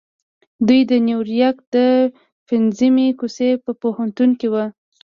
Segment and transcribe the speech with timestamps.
[0.67, 1.77] دوی د نيويارک د
[2.49, 4.65] پنځمې کوڅې په پوهنتون کې وو.